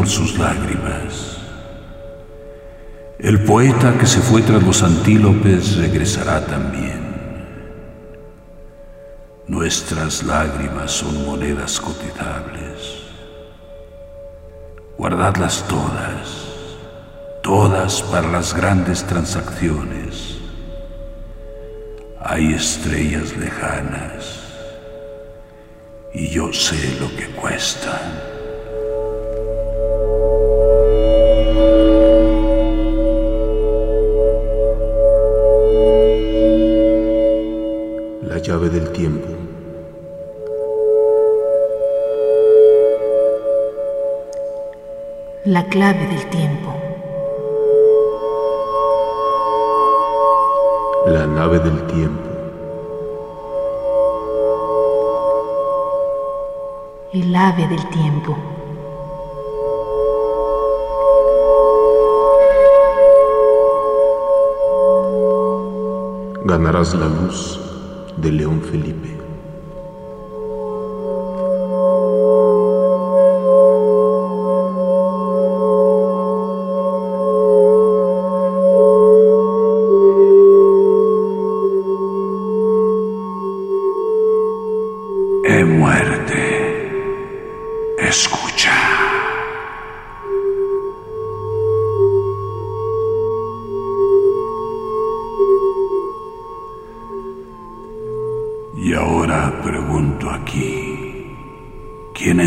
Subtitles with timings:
[0.00, 1.36] Por sus lágrimas.
[3.18, 7.44] El poeta que se fue tras los antílopes regresará también.
[9.46, 13.02] Nuestras lágrimas son monedas cotizables.
[14.96, 16.46] Guardadlas todas,
[17.42, 20.38] todas para las grandes transacciones.
[22.22, 24.40] Hay estrellas lejanas
[26.14, 28.39] y yo sé lo que cuestan.
[45.70, 46.74] Clave del tiempo.
[51.06, 52.28] La nave del tiempo.
[57.12, 58.36] El ave del tiempo.
[66.46, 67.60] Ganarás la luz
[68.16, 69.19] de León Felipe.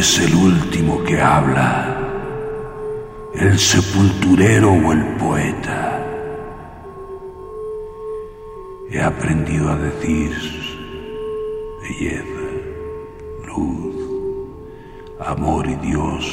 [0.03, 1.97] Es el último que habla?
[3.33, 6.05] ¿El sepulturero o el poeta?
[8.91, 10.31] He aprendido a decir
[11.81, 12.45] belleza,
[13.47, 13.95] luz,
[15.25, 16.25] amor y Dios,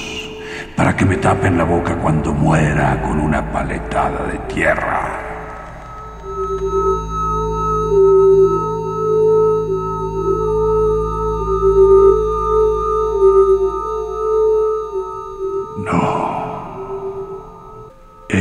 [0.75, 4.99] para que me tapen la boca cuando muera con una paletada de tierra.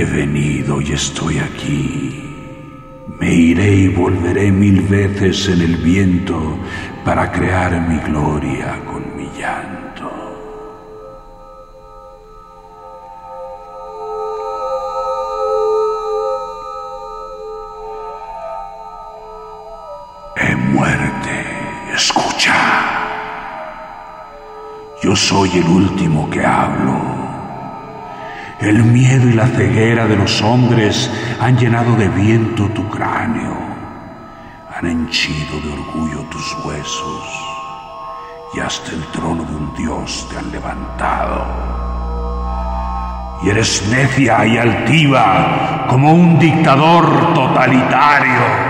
[0.09, 2.23] Venido y estoy aquí.
[3.19, 6.57] Me iré y volveré mil veces en el viento
[7.03, 9.79] para crear mi gloria con mi llanto.
[21.99, 22.55] Escucha.
[25.03, 27.18] Yo soy el último que hablo.
[28.61, 31.09] El miedo y la ceguera de los hombres
[31.39, 33.55] han llenado de viento tu cráneo,
[34.75, 37.23] han henchido de orgullo tus huesos
[38.53, 41.45] y hasta el trono de un dios te han levantado.
[43.43, 48.68] Y eres necia y altiva como un dictador totalitario.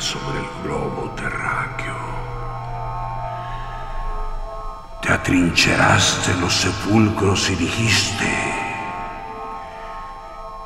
[0.00, 1.94] Sobre el globo terráqueo.
[5.02, 8.32] Te atrincheraste los sepulcros y dijiste,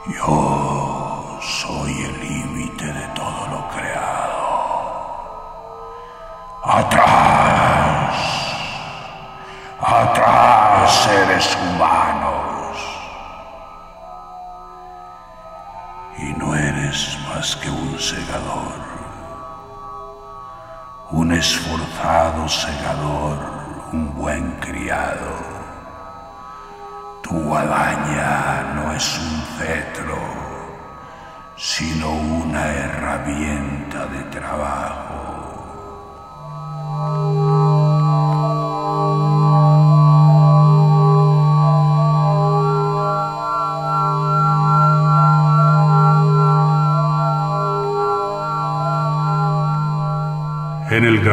[0.06, 0.53] yo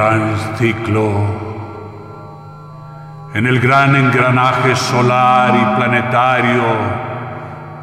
[0.01, 1.11] gran ciclo,
[3.35, 6.63] En el gran engranaje solar y planetario,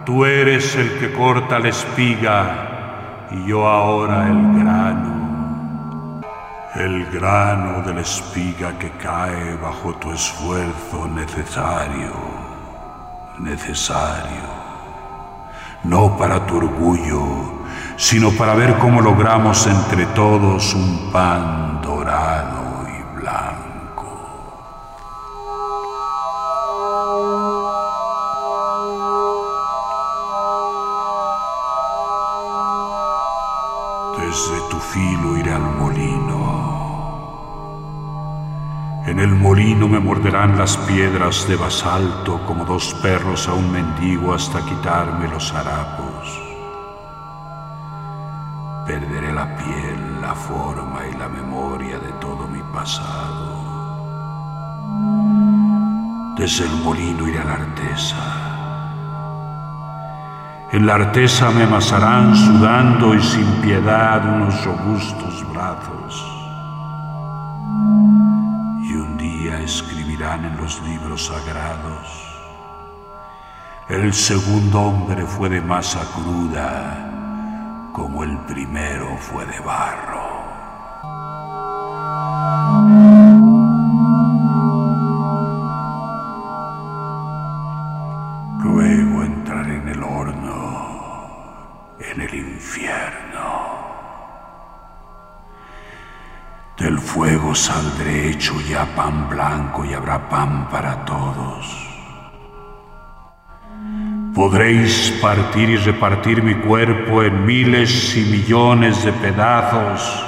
[0.05, 6.21] tú eres el que corta la espiga y yo ahora el grano.
[6.75, 12.15] El grano de la espiga que cae bajo tu esfuerzo necesario,
[13.39, 14.49] necesario.
[15.85, 17.65] No para tu orgullo,
[17.97, 21.68] sino para ver cómo logramos entre todos un pan
[34.39, 36.39] Desde tu filo iré al molino.
[39.05, 44.33] En el molino me morderán las piedras de basalto como dos perros a un mendigo
[44.33, 46.41] hasta quitarme los harapos.
[48.87, 53.59] Perderé la piel, la forma y la memoria de todo mi pasado.
[56.37, 58.38] Desde el molino iré a la artesa.
[60.71, 66.27] En la artesa me amasarán sudando y sin piedad unos robustos brazos.
[68.83, 72.29] Y un día escribirán en los libros sagrados.
[73.89, 80.18] El segundo hombre fue de masa cruda, como el primero fue de barro.
[89.99, 93.79] El horno, en el infierno.
[96.79, 101.67] Del fuego saldré hecho ya pan blanco y habrá pan para todos.
[104.35, 110.25] Podréis partir y repartir mi cuerpo en miles y millones de pedazos.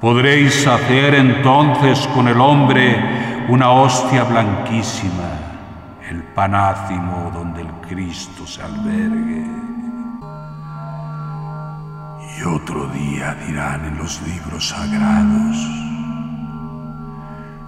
[0.00, 5.47] Podréis hacer entonces con el hombre una hostia blanquísima,
[6.08, 9.46] el panácimo donde el Cristo se albergue.
[12.38, 15.56] Y otro día dirán en los libros sagrados,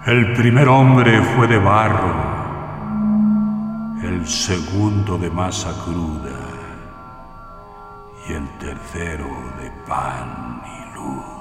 [0.07, 2.15] el primer hombre fue de barro,
[4.03, 6.39] el segundo de masa cruda
[8.27, 9.29] y el tercero
[9.61, 11.40] de pan y luz.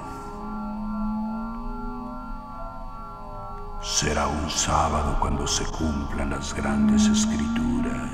[3.80, 8.10] Será un sábado cuando se cumplan las grandes escrituras.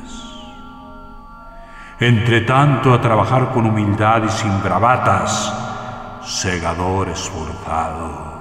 [1.99, 5.53] Entre tanto, a trabajar con humildad y sin bravatas,
[6.23, 8.37] segador esforzado.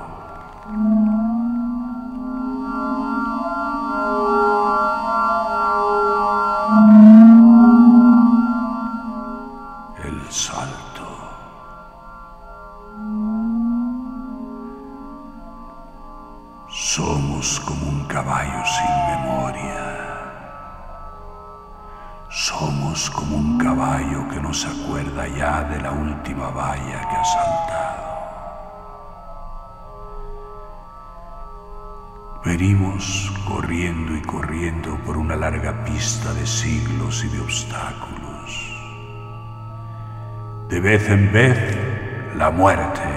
[41.15, 43.07] En vez, la muerte,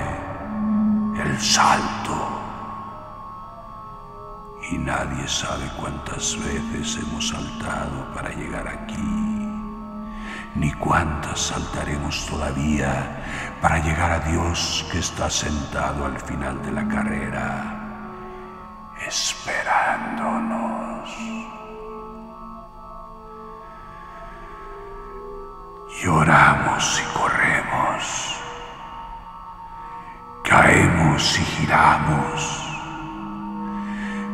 [1.20, 2.16] el salto.
[4.70, 9.48] Y nadie sabe cuántas veces hemos saltado para llegar aquí,
[10.54, 16.86] ni cuántas saltaremos todavía para llegar a Dios que está sentado al final de la
[16.86, 17.74] carrera,
[19.08, 20.68] esperándonos.
[26.00, 27.37] Lloramos y corremos,
[30.42, 32.64] caemos y giramos.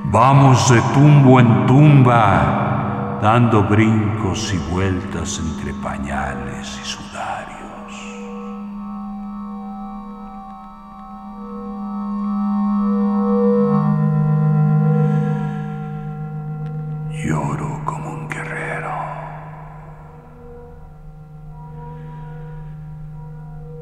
[0.05, 7.54] Vamos de tumbo en tumba, dando brincos y vueltas entre pañales y sudarios.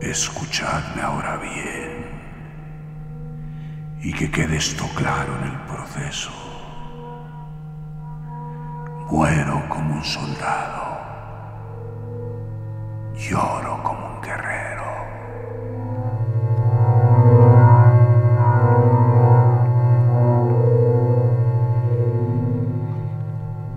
[0.02, 2.04] Escuchadme ahora bien
[4.02, 6.32] y que quede esto claro en el proceso.
[9.12, 10.98] Muero como un soldado,
[13.14, 14.82] lloro como un guerrero.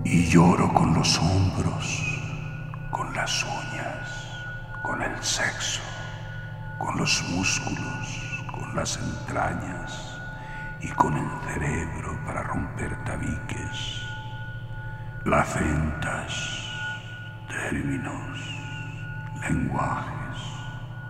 [0.02, 1.35] Y lloro con los hombros,
[15.26, 16.32] placentas,
[17.48, 18.38] términos,
[19.42, 20.38] lenguajes,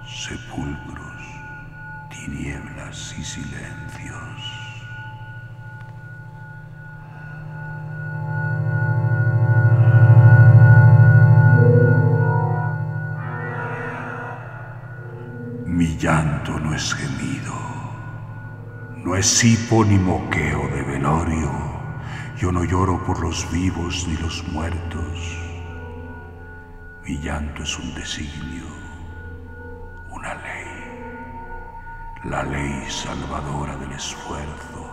[0.07, 1.23] sepulcros,
[2.09, 4.17] tinieblas y silencios.
[15.67, 17.55] Mi llanto no es gemido,
[19.05, 21.76] no es hipo ni moqueo de velorio.
[22.39, 25.39] Yo no lloro por los vivos ni los muertos.
[27.03, 28.67] Mi llanto es un designio,
[30.11, 31.41] una ley,
[32.25, 34.87] la ley salvadora del esfuerzo.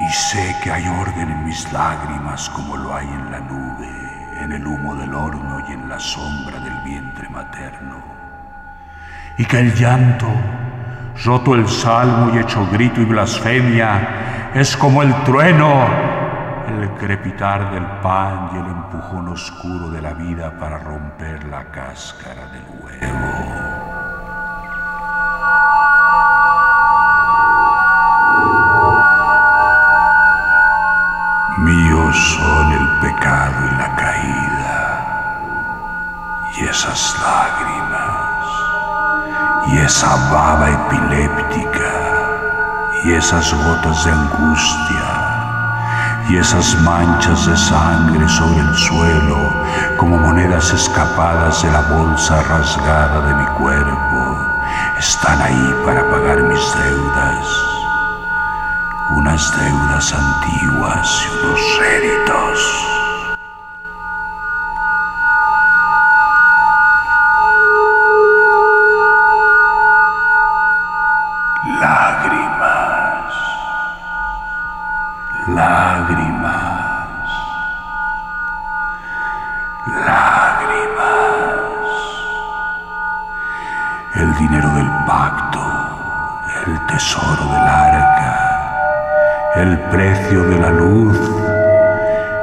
[0.00, 4.03] Y sé que hay orden en mis lágrimas como lo hay en la nube,
[4.44, 7.96] en el humo del horno y en la sombra del vientre materno.
[9.38, 10.26] Y que el llanto,
[11.24, 15.86] roto el salmo y hecho grito y blasfemia, es como el trueno,
[16.68, 22.46] el crepitar del pan y el empujón oscuro de la vida para romper la cáscara
[22.48, 23.64] del huevo.
[31.56, 32.53] Míos son el
[33.04, 34.78] pecado y la caída,
[36.56, 38.46] y esas lágrimas,
[39.66, 41.92] y esa baba epiléptica,
[43.04, 45.06] y esas gotas de angustia,
[46.30, 49.52] y esas manchas de sangre sobre el suelo
[49.98, 54.38] como monedas escapadas de la bolsa rasgada de mi cuerpo,
[54.98, 57.74] están ahí para pagar mis deudas
[59.10, 62.93] unas deudas antiguas y unos réditos.
[75.48, 77.28] Lágrimas,
[79.86, 81.14] lágrimas.
[84.14, 85.60] El dinero del pacto,
[86.66, 88.44] el tesoro del arca
[89.56, 91.16] el precio de la luz,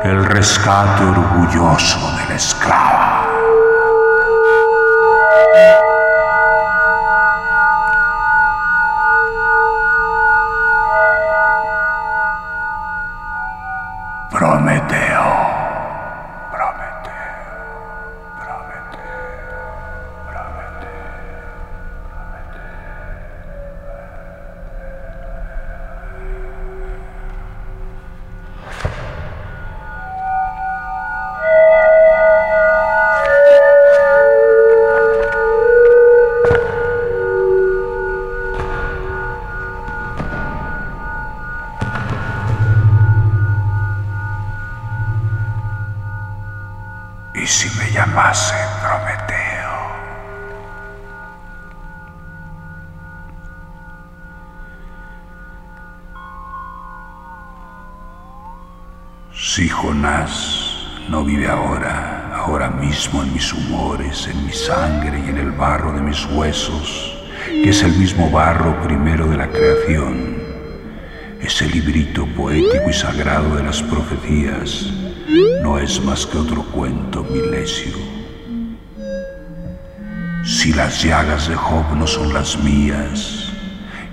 [0.04, 2.11] el rescate orgulloso
[61.08, 65.94] No vive ahora, ahora mismo en mis humores, en mi sangre y en el barro
[65.94, 70.36] de mis huesos, que es el mismo barro primero de la creación,
[71.40, 74.92] ese librito poético y sagrado de las profecías,
[75.64, 77.98] no es más que otro cuento milesio.
[80.44, 83.50] Si las llagas de Job no son las mías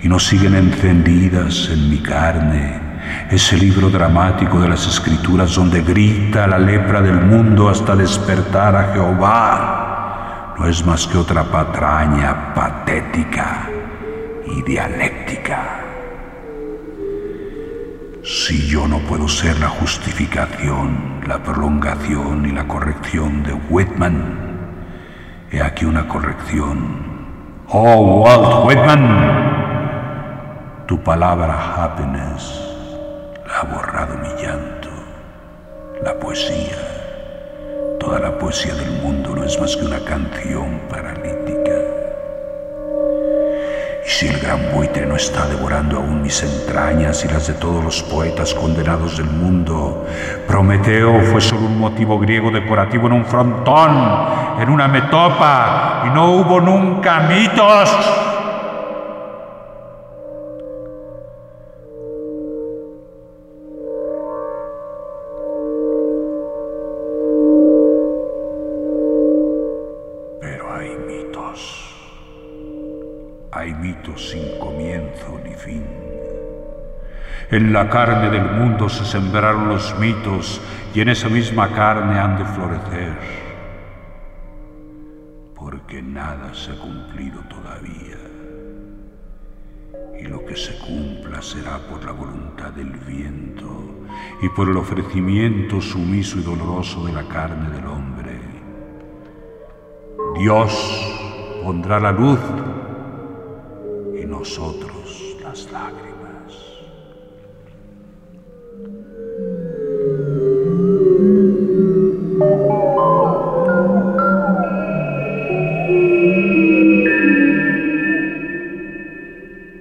[0.01, 2.88] y no siguen encendidas en mi carne,
[3.29, 8.93] ese libro dramático de las escrituras donde grita la lepra del mundo hasta despertar a
[8.93, 13.69] Jehová, no es más que otra patraña patética
[14.47, 15.79] y dialéctica.
[18.23, 24.67] Si yo no puedo ser la justificación, la prolongación y la corrección de Whitman,
[25.51, 27.09] he aquí una corrección.
[27.69, 29.25] Oh, Walt Whitman,
[30.87, 32.58] tu palabra happiness
[33.59, 34.87] ha borrado mi llanto,
[36.01, 36.77] la poesía.
[37.99, 41.73] Toda la poesía del mundo no es más que una canción paralítica.
[44.05, 47.83] Y si el gran buitre no está devorando aún mis entrañas y las de todos
[47.83, 50.05] los poetas condenados del mundo,
[50.47, 53.91] Prometeo fue solo un motivo griego decorativo en un frontón,
[54.57, 58.28] en una metopa, y no hubo nunca mitos.
[74.19, 75.85] Sin comienzo ni fin.
[77.51, 80.61] En la carne del mundo se sembraron los mitos
[80.93, 83.13] y en esa misma carne han de florecer,
[85.55, 88.17] porque nada se ha cumplido todavía.
[90.19, 94.05] Y lo que se cumpla será por la voluntad del viento
[94.41, 98.39] y por el ofrecimiento sumiso y doloroso de la carne del hombre.
[100.37, 102.39] Dios pondrá la luz
[104.39, 106.53] nosotros las lágrimas.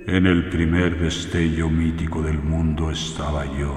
[0.09, 3.73] En el primer destello mítico del mundo estaba yo.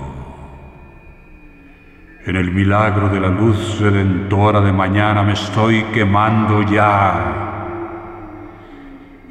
[2.26, 7.51] En el milagro de la luz redentora de mañana me estoy quemando ya.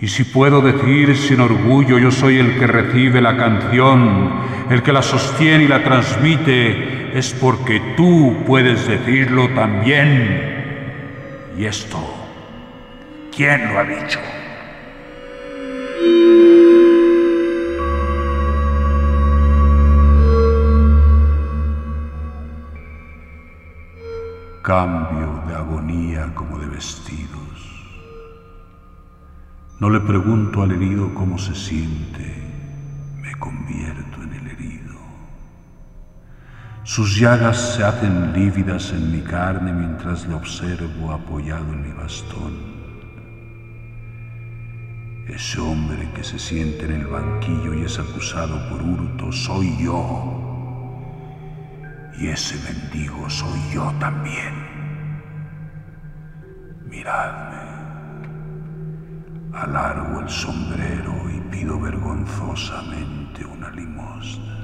[0.02, 4.30] Y si puedo decir sin orgullo, yo soy el que recibe la canción,
[4.71, 11.52] el que la sostiene y la transmite, es porque tú puedes decirlo también.
[11.59, 11.99] Y esto,
[13.37, 14.19] ¿quién lo ha dicho?
[24.62, 27.39] Cambio de agonía como de vestidos.
[29.81, 32.37] No le pregunto al herido cómo se siente,
[33.23, 34.95] me convierto en el herido.
[36.85, 42.81] Sus llagas se hacen lívidas en mi carne mientras le observo apoyado en mi bastón.
[45.27, 50.41] Ese hombre que se siente en el banquillo y es acusado por hurto soy yo
[52.19, 54.53] y ese mendigo soy yo también.
[56.87, 57.60] Miradme.
[59.52, 64.60] Alargo el sombrero y pido vergonzosamente una limosna.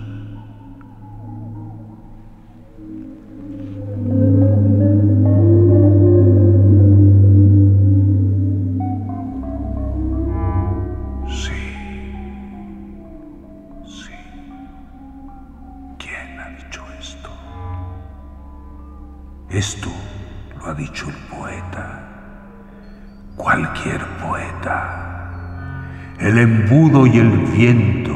[27.17, 28.15] Y el viento.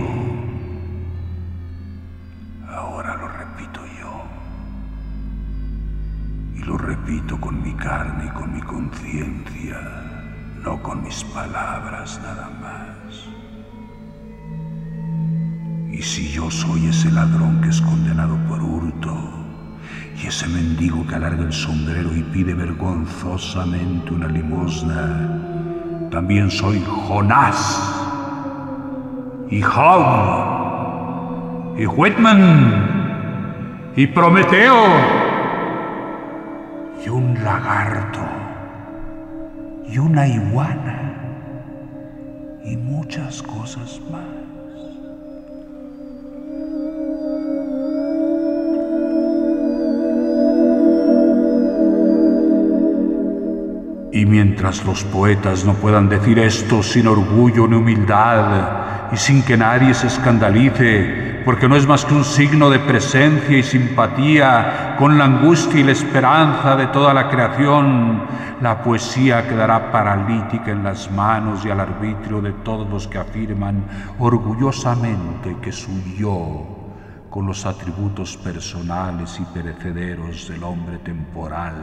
[2.68, 4.22] Ahora lo repito yo.
[6.54, 9.80] Y lo repito con mi carne y con mi conciencia,
[10.62, 13.24] no con mis palabras nada más.
[15.90, 19.16] Y si yo soy ese ladrón que es condenado por hurto,
[20.22, 25.40] y ese mendigo que alarga el sombrero y pide vergonzosamente una limosna,
[26.10, 27.89] también soy Jonás
[29.50, 30.04] y Job
[31.76, 34.84] y Whitman y Prometeo
[37.04, 38.20] y un lagarto
[39.88, 41.14] y una iguana
[42.64, 44.22] y muchas cosas más.
[54.12, 59.56] Y mientras los poetas no puedan decir esto sin orgullo ni humildad y sin que
[59.56, 65.18] nadie se escandalice, porque no es más que un signo de presencia y simpatía con
[65.18, 68.22] la angustia y la esperanza de toda la creación,
[68.60, 73.84] la poesía quedará paralítica en las manos y al arbitrio de todos los que afirman
[74.18, 76.76] orgullosamente que su yo,
[77.30, 81.74] con los atributos personales y perecederos del hombre temporal,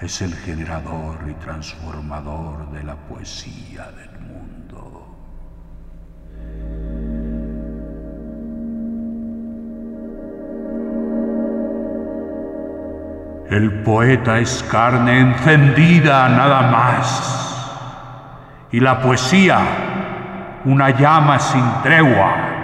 [0.00, 4.13] es el generador y transformador de la poesía del
[13.50, 17.44] El poeta es carne encendida nada más
[18.72, 19.58] y la poesía
[20.64, 22.54] una llama sin tregua.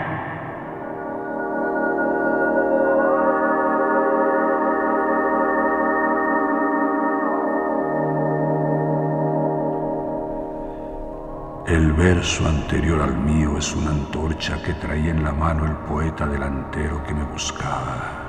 [11.67, 16.27] El verso anterior al mío es una antorcha que traía en la mano el poeta
[16.27, 18.20] delantero que me buscaba.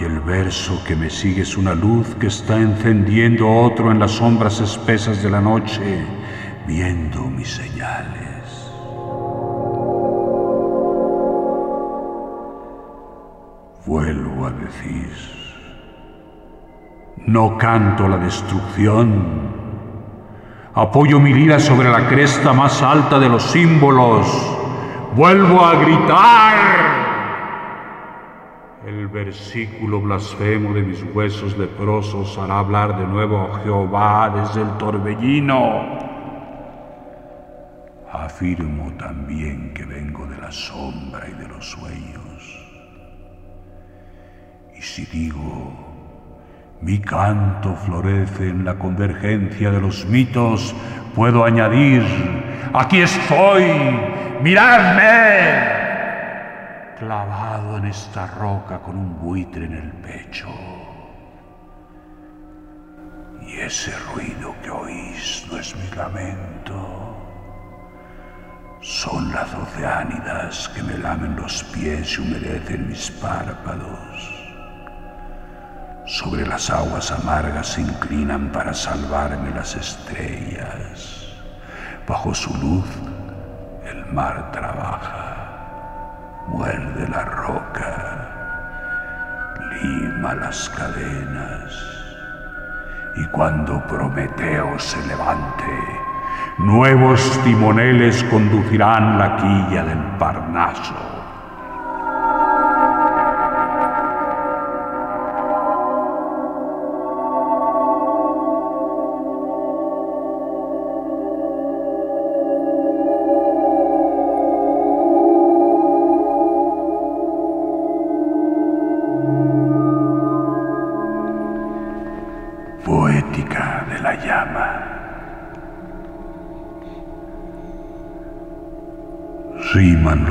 [0.00, 4.12] Y el verso que me sigue es una luz que está encendiendo otro en las
[4.12, 6.04] sombras espesas de la noche,
[6.66, 8.26] viendo mis señales.
[13.86, 15.10] Vuelvo a decir,
[17.26, 19.48] no canto la destrucción,
[20.78, 24.28] Apoyo mi lira sobre la cresta más alta de los símbolos.
[25.16, 26.87] Vuelvo a gritar.
[29.12, 35.98] Versículo blasfemo de mis huesos leprosos hará hablar de nuevo a Jehová desde el torbellino.
[38.12, 42.66] Afirmo también que vengo de la sombra y de los sueños.
[44.76, 45.72] Y si digo,
[46.82, 50.74] mi canto florece en la convergencia de los mitos,
[51.14, 52.04] puedo añadir,
[52.74, 53.64] aquí estoy,
[54.42, 55.77] miradme
[56.98, 60.48] clavado en esta roca con un buitre en el pecho.
[63.40, 67.16] Y ese ruido que oís no es mi lamento,
[68.80, 74.34] son las oceánidas que me lamen los pies y humedecen mis párpados.
[76.06, 81.26] Sobre las aguas amargas se inclinan para salvarme las estrellas.
[82.06, 82.86] Bajo su luz
[83.84, 85.17] el mar trabaja
[86.48, 88.28] muerde la roca,
[89.80, 91.94] lima las cadenas.
[93.14, 96.00] Y cuando Prometeo se levante,
[96.58, 101.17] nuevos timoneles conducirán la quilla del Parnaso.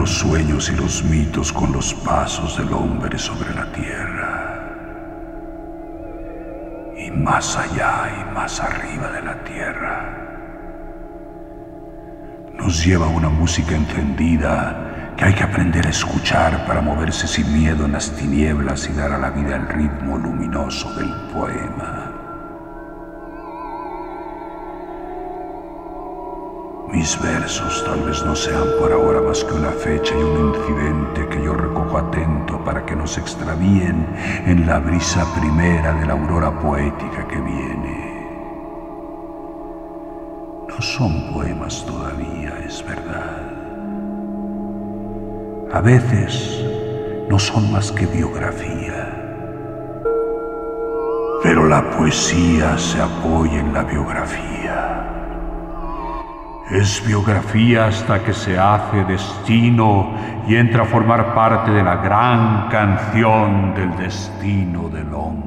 [0.07, 4.63] Los sueños y los mitos con los pasos del hombre sobre la tierra.
[6.97, 10.17] Y más allá y más arriba de la tierra.
[12.53, 17.83] Nos lleva una música encendida que hay que aprender a escuchar para moverse sin miedo
[17.83, 21.96] en las tinieblas y dar a la vida el ritmo luminoso del poema.
[27.07, 31.25] Mis versos tal vez no sean por ahora más que una fecha y un incidente
[31.29, 34.05] que yo recojo atento para que no se extravíen
[34.45, 38.27] en la brisa primera de la aurora poética que viene.
[40.67, 43.53] No son poemas todavía, es verdad.
[45.71, 46.61] A veces
[47.29, 49.13] no son más que biografía.
[51.41, 55.06] Pero la poesía se apoya en la biografía.
[56.71, 60.13] Es biografía hasta que se hace destino
[60.47, 65.46] y entra a formar parte de la gran canción del destino del hombre.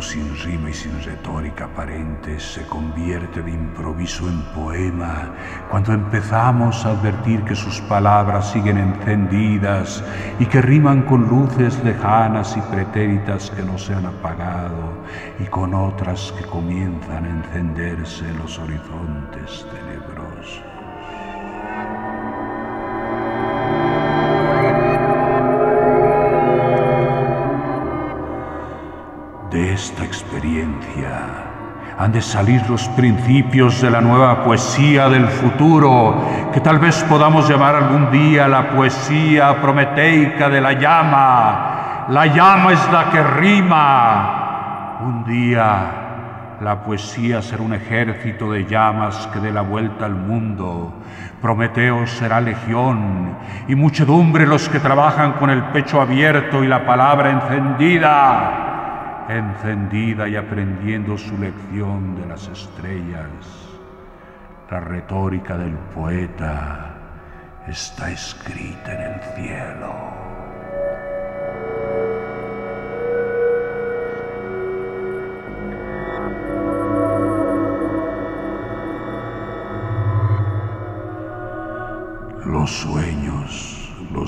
[0.00, 5.32] Sin rima y sin retórica aparente se convierte de improviso en poema
[5.70, 10.02] cuando empezamos a advertir que sus palabras siguen encendidas
[10.38, 15.04] y que riman con luces lejanas y pretéritas que no se han apagado
[15.40, 20.27] y con otras que comienzan a encenderse en los horizontes tenebrosos.
[29.78, 31.44] Esta experiencia
[31.98, 36.20] han de salir los principios de la nueva poesía del futuro,
[36.52, 42.06] que tal vez podamos llamar algún día la poesía prometeica de la llama.
[42.08, 44.98] La llama es la que rima.
[45.00, 50.92] Un día la poesía será un ejército de llamas que dé la vuelta al mundo.
[51.40, 53.36] Prometeo será legión
[53.68, 58.67] y muchedumbre los que trabajan con el pecho abierto y la palabra encendida
[59.36, 63.28] encendida y aprendiendo su lección de las estrellas.
[64.70, 66.94] La retórica del poeta
[67.66, 69.94] está escrita en el cielo.
[82.46, 82.70] Los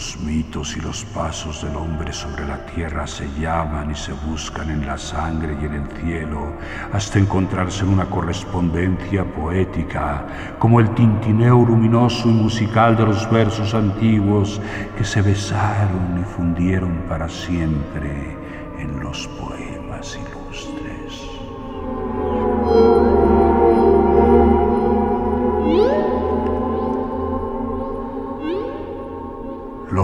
[0.01, 4.71] los mitos y los pasos del hombre sobre la tierra se llaman y se buscan
[4.71, 6.55] en la sangre y en el cielo
[6.91, 10.25] hasta encontrarse en una correspondencia poética,
[10.59, 14.59] como el tintineo luminoso y musical de los versos antiguos
[14.97, 18.39] que se besaron y fundieron para siempre
[18.79, 21.00] en los poemas ilustres.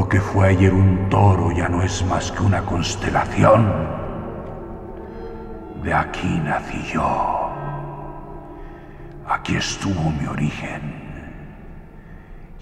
[0.09, 3.73] Que fue ayer un toro ya no es más que una constelación.
[5.83, 7.51] De aquí nací yo.
[9.29, 10.81] Aquí estuvo mi origen.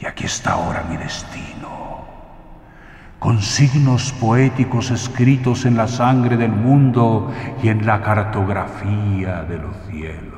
[0.00, 2.04] Y aquí está ahora mi destino.
[3.18, 7.30] Con signos poéticos escritos en la sangre del mundo
[7.62, 10.33] y en la cartografía de los cielos.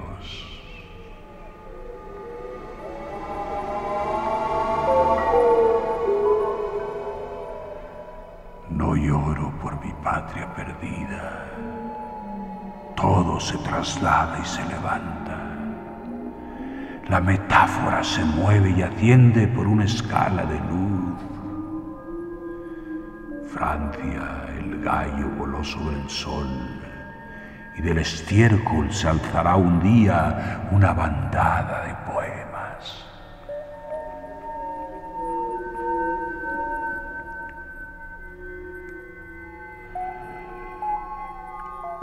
[14.46, 15.36] Se levanta.
[17.08, 21.16] La metáfora se mueve y atiende por una escala de luz.
[23.52, 26.46] Francia, el gallo voló sobre el sol
[27.76, 31.95] y del estiércol se alzará un día una bandada de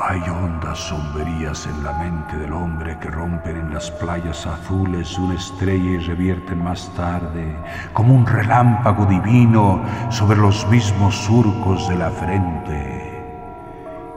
[0.06, 5.36] Hay ondas sombrías en la mente del hombre que rompen en las playas azules una
[5.36, 7.56] estrella y revierten más tarde
[7.94, 13.24] como un relámpago divino sobre los mismos surcos de la frente.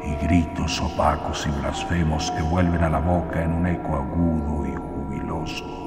[0.02, 4.74] Y gritos opacos y blasfemos que vuelven a la boca en un eco agudo y
[4.74, 5.85] jubiloso.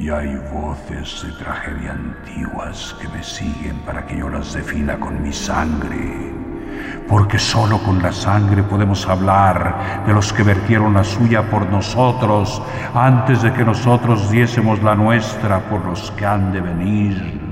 [0.00, 5.22] Y hay voces de tragedia antiguas que me siguen para que yo las defina con
[5.22, 6.32] mi sangre.
[7.06, 12.62] Porque solo con la sangre podemos hablar de los que vertieron la suya por nosotros
[12.94, 17.49] antes de que nosotros diésemos la nuestra por los que han de venir.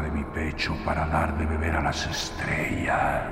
[0.00, 3.22] De mi pecho para dar de beber a las estrellas.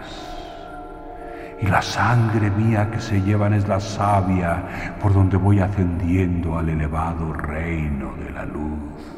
[1.60, 6.68] Y la sangre mía que se llevan es la savia por donde voy ascendiendo al
[6.68, 9.17] elevado reino de la luz.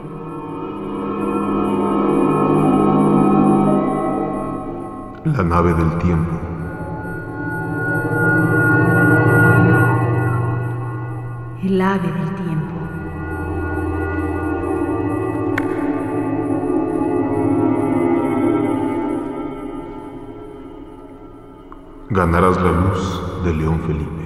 [5.23, 6.31] La nave del tiempo.
[11.61, 12.75] El ave del tiempo.
[22.09, 24.20] Ganarás la luz de León Felipe.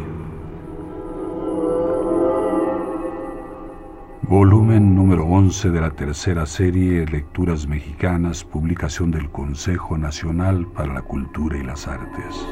[4.37, 11.01] Volumen número 11 de la tercera serie Lecturas Mexicanas, publicación del Consejo Nacional para la
[11.03, 12.45] Cultura y las Artes.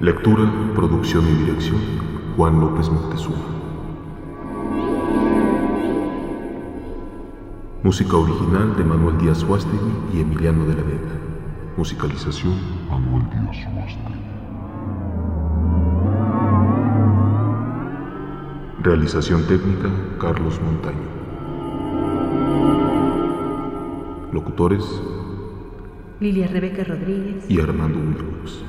[0.00, 1.80] Lectura, producción y dirección,
[2.34, 3.36] Juan López Montezuma.
[7.82, 11.12] Música original de Manuel Díaz Huástegui y Emiliano de la Vega.
[11.76, 12.54] Musicalización,
[12.88, 14.41] Manuel Díaz Huástegui.
[18.82, 20.98] Realización técnica, Carlos Montaño.
[24.32, 24.82] Locutores,
[26.18, 28.64] Lilia Rebeca Rodríguez y Armando Wilcox.